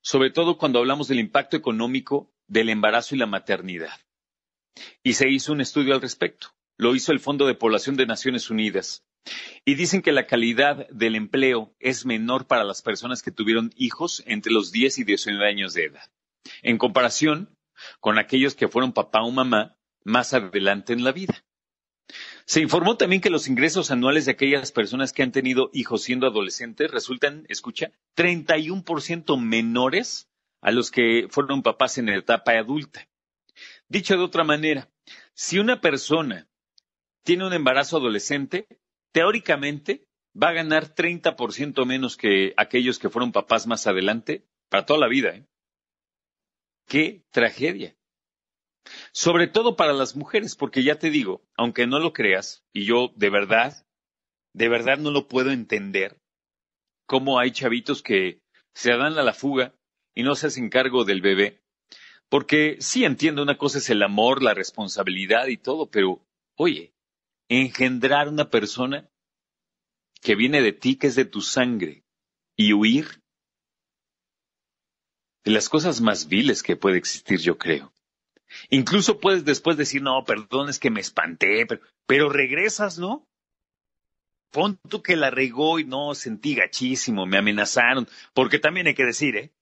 [0.01, 3.97] sobre todo cuando hablamos del impacto económico del embarazo y la maternidad.
[5.03, 6.49] Y se hizo un estudio al respecto.
[6.77, 9.05] Lo hizo el Fondo de Población de Naciones Unidas.
[9.63, 14.23] Y dicen que la calidad del empleo es menor para las personas que tuvieron hijos
[14.27, 16.11] entre los 10 y 19 años de edad,
[16.61, 17.49] en comparación
[17.99, 21.43] con aquellos que fueron papá o mamá más adelante en la vida.
[22.45, 26.27] Se informó también que los ingresos anuales de aquellas personas que han tenido hijos siendo
[26.27, 30.29] adolescentes resultan, escucha, 31% menores
[30.61, 33.07] a los que fueron papás en la etapa adulta.
[33.87, 34.89] Dicho de otra manera,
[35.33, 36.47] si una persona
[37.23, 38.67] tiene un embarazo adolescente,
[39.11, 40.07] teóricamente
[40.41, 45.07] va a ganar 30% menos que aquellos que fueron papás más adelante para toda la
[45.07, 45.35] vida.
[45.35, 45.45] ¿eh?
[46.87, 47.95] ¡Qué tragedia!
[49.11, 53.11] Sobre todo para las mujeres, porque ya te digo, aunque no lo creas, y yo
[53.15, 53.85] de verdad,
[54.53, 56.21] de verdad no lo puedo entender,
[57.05, 58.41] cómo hay chavitos que
[58.73, 59.73] se dan a la fuga
[60.13, 61.64] y no se hacen cargo del bebé
[62.35, 66.21] porque sí entiendo, una cosa es el amor, la responsabilidad y todo, pero
[66.57, 66.93] oye,
[67.47, 69.09] engendrar una persona
[70.21, 72.03] que viene de ti, que es de tu sangre,
[72.57, 73.23] y huir
[75.45, 77.93] de las cosas más viles que puede existir, yo creo.
[78.69, 81.65] Incluso puedes después decir, no, perdón, es que me espanté,
[82.05, 83.25] pero, regresas, ¿no?
[84.51, 89.05] Pon tú que la regó y no sentí gachísimo, me amenazaron, porque también hay que
[89.05, 89.54] decir, ¿eh?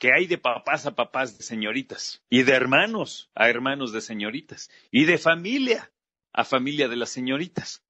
[0.00, 4.70] Que hay de papás a papás de señoritas, y de hermanos a hermanos de señoritas,
[4.90, 5.92] y de familia
[6.32, 7.84] a familia de las señoritas,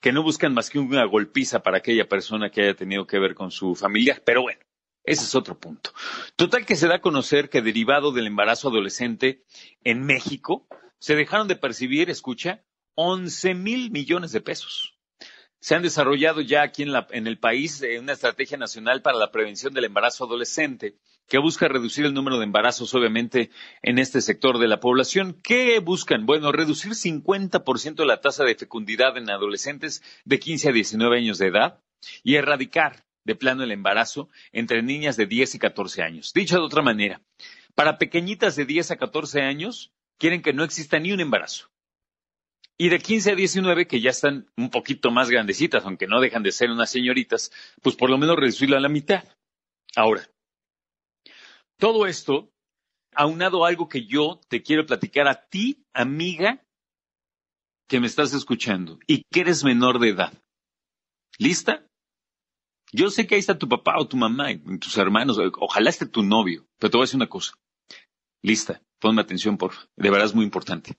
[0.00, 3.34] que no buscan más que una golpiza para aquella persona que haya tenido que ver
[3.34, 4.60] con su familia, pero bueno,
[5.02, 5.90] ese es otro punto.
[6.36, 9.42] Total que se da a conocer que derivado del embarazo adolescente
[9.82, 10.68] en México,
[11.00, 12.64] se dejaron de percibir, escucha,
[12.94, 14.95] 11 mil millones de pesos
[15.60, 19.74] se han desarrollado ya aquí en, el país eh, una estrategia nacional para la prevención
[19.74, 20.96] del embarazo adolescente
[21.28, 23.50] que busca reducir el número de embarazos, obviamente,
[23.82, 25.36] en este sector de la población.
[25.42, 26.24] ¿Qué buscan?
[26.24, 31.48] Bueno, reducir 50% la tasa de fecundidad en adolescentes de 15 a 19 años de
[31.48, 31.80] edad
[32.22, 36.32] y erradicar de plano el embarazo entre niñas de 10 y 14 años.
[36.32, 37.20] Dicho de otra manera,
[37.74, 41.68] para pequeñitas de 10 a 14 años, quieren que no exista ni un embarazo.
[42.78, 46.42] Y de 15 a 19, que ya están un poquito más grandecitas, aunque no dejan
[46.42, 47.50] de ser unas señoritas,
[47.82, 49.24] pues por lo menos reducirlo a la mitad.
[49.94, 50.28] Ahora,
[51.78, 52.50] todo esto,
[53.14, 56.62] aunado a algo que yo te quiero platicar a ti, amiga,
[57.88, 60.32] que me estás escuchando y que eres menor de edad.
[61.38, 61.86] ¿Lista?
[62.92, 64.48] Yo sé que ahí está tu papá o tu mamá,
[64.80, 67.54] tus hermanos, ojalá esté tu novio, pero te voy a decir una cosa.
[68.42, 70.96] Lista, ponme atención, por De verdad es muy importante.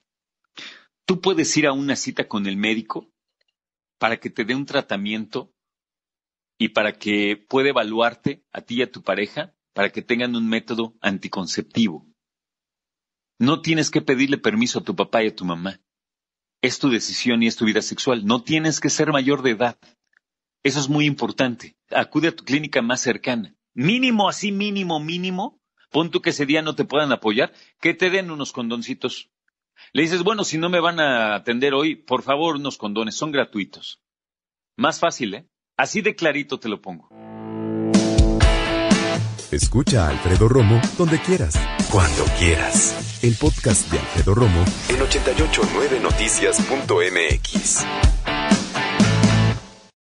[1.08, 3.10] Tú puedes ir a una cita con el médico
[3.98, 5.54] para que te dé un tratamiento
[6.58, 10.50] y para que pueda evaluarte a ti y a tu pareja para que tengan un
[10.50, 12.06] método anticonceptivo.
[13.40, 15.80] No tienes que pedirle permiso a tu papá y a tu mamá.
[16.62, 18.26] Es tu decisión y es tu vida sexual.
[18.26, 19.80] No tienes que ser mayor de edad.
[20.62, 21.78] Eso es muy importante.
[21.90, 23.56] Acude a tu clínica más cercana.
[23.74, 25.62] Mínimo, así mínimo, mínimo.
[25.90, 29.30] Pon tú que ese día no te puedan apoyar, que te den unos condoncitos.
[29.94, 33.32] Le dices, bueno, si no me van a atender hoy, por favor, unos condones, son
[33.32, 34.02] gratuitos.
[34.76, 35.48] Más fácil, ¿eh?
[35.78, 37.10] Así de clarito te lo pongo.
[39.52, 41.58] Escucha a Alfredo Romo donde quieras,
[41.90, 43.24] cuando quieras.
[43.24, 47.86] El podcast de Alfredo Romo en 889noticias.mx.